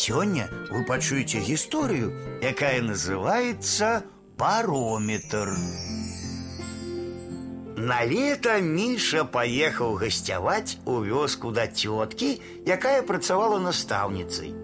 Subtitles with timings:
[0.00, 4.03] Сёння вы пачуеце гісторыю, якая называется
[4.37, 5.51] барометр.
[7.75, 14.55] На лето Міша паехаў гасцяваць у вёску да цёткі, якая працавала настаўніцай.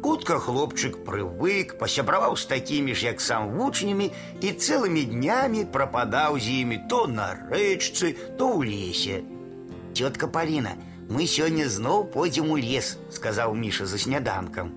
[0.00, 4.08] Хутка хлопчык прывык, пасябраваў з такімі ж, як сам вучнямі
[4.40, 9.20] і цэлымі днямі прападаў з імі то на рэчцы, то ў лесе.
[9.92, 10.72] Тётка Паліна,
[11.10, 14.70] мы сёння зноў пойдзем у лес, сказаў Міша за сняданкам.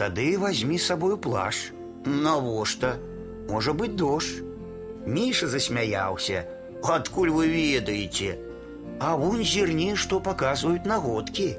[0.00, 1.70] Тады возьми с собой плащ.
[2.04, 2.98] Навошта?
[3.48, 4.42] Можа быть дождь.
[5.06, 6.46] Миша засмяяўся.
[6.82, 8.38] Адкуль вы ведаеце?
[9.00, 11.56] А вунь зерни, што паказваюць нагодкі.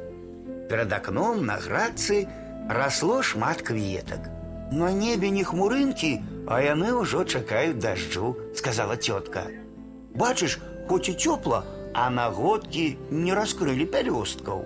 [0.70, 2.28] Перад акном на градцы
[2.70, 4.30] росло шмат кветак.
[4.72, 9.48] На небе не хмурынкі, а яны ўжо чакаюць дажджу, сказала тётка.
[10.16, 14.66] Бачыш, хоць і цёпла, а нагодкі не раскрылі пялёсткаў.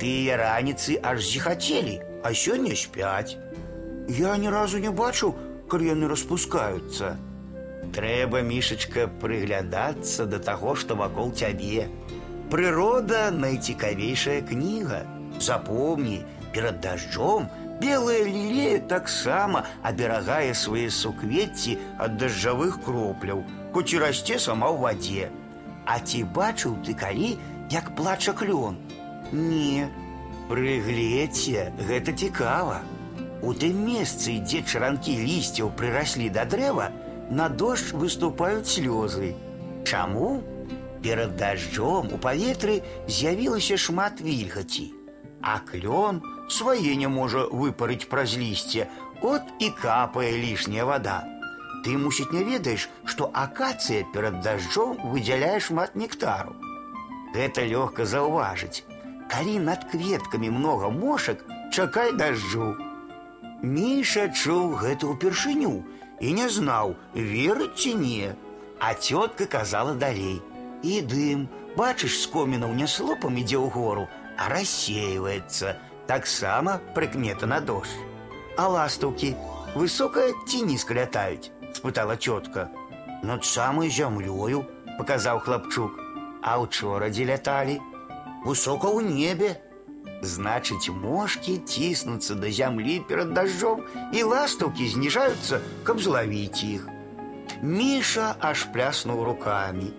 [0.00, 3.37] Тыя раніцы аж зіхацелі, а сёння спяць.
[4.07, 5.33] Я ні разу не бачу,
[5.69, 7.15] калі яны распускаюцца.
[7.93, 11.87] Трэба, мішачка, прыглядацца да таго, што вакол цябе.
[12.49, 15.05] Прырода найцікавейшая кніга.
[15.39, 17.49] Запомні, перад дажджом
[17.81, 25.29] белая лілея таксама аберагае свае суквецці ад дажджавых кропляў, хоць і расце сама ў вадзе.
[25.85, 27.37] А ці бачыў ты калі,
[27.71, 28.77] як плача клён?
[29.31, 29.87] Не,
[30.48, 32.82] Прыгледзьце, гэта цікава.
[33.42, 36.90] У тым месцы, дзе чаранкі лісцяў прыраслі да дрэва,
[37.30, 39.34] на дождж выступаюць слёзы.
[39.84, 40.42] Чаму?
[41.04, 44.86] Перад дажджом у паветры з'явілася шмат вільгаці,
[45.40, 48.88] а клён свае не можа выпарыць праз лісце,
[49.20, 51.24] от і капае лішняя вада.
[51.84, 56.56] Ты, мусіць, не ведаеш, што акацыя перад дажджом выдзяляе шмат нектару.
[57.36, 58.84] Гэта лёгка заўважыць.
[59.28, 62.74] Калі над кветкамі много мошак, чакай дажджу.
[63.64, 65.82] Міша чуў гэта ўпершыню
[66.20, 68.34] і не знаў, верыць ці не.
[68.78, 74.04] А цётка казала далей: « І дым, бачыш, з комінаў не слопам ідзе ў гору,
[74.36, 75.80] а рассеивается.
[76.06, 77.96] Таксама прыкмета на дождж.
[78.56, 79.34] А ластаўкі
[79.74, 82.68] высока ці нізка лятаюць, спытала цётка.
[83.24, 84.68] Над самай зямлёю,
[84.98, 85.96] паказаў хлапчук.
[86.42, 87.80] А учора дзе ляталі?
[88.44, 89.56] Высока ў небе.
[90.24, 96.88] Значыць, мошкі ціснуцца да зямлі перад дажджом і ластаўкі зніжаюцца, каб злавіць іх.
[97.62, 99.92] Міша аж пляснуў рукамі.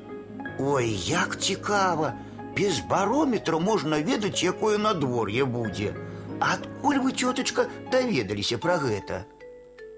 [0.60, 2.14] Ой, як цікава!
[2.58, 5.92] Без барометра можна ведаць, якое надвор'е будзе.
[6.40, 9.26] Адкуль вы, цётачка, даведаліся пра гэта?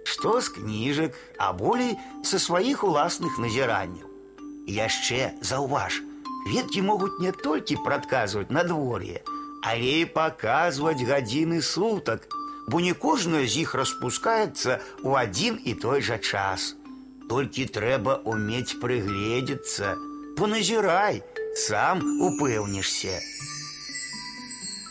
[0.04, 4.10] Што з кніжак, а болей са сваіх уласных назіранняў.
[4.66, 6.02] Яшчэ заўваж,
[6.48, 9.22] Веткі могуць не толькі прадказваць надвор'е,
[9.68, 12.28] але і паказваць гадзіны сутак,
[12.68, 16.76] бо не кожная з іх распускаецца ў адзін і той жа час.
[17.28, 19.96] Толькі трэба умець прыгледзецца,
[20.40, 21.24] поназірай,
[21.68, 23.20] сам упэўнішся.